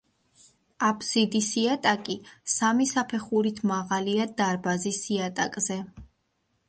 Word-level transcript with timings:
აბსიდის 0.85 1.49
იატაკი 1.63 2.15
სამი 2.53 2.87
საფეხურით 2.93 3.63
მაღალია 3.73 4.27
დარბაზის 4.41 5.03
იატაკზე. 5.17 5.83